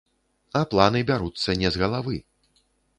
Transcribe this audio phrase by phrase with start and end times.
[0.59, 2.17] А планы бяруцца не з галавы.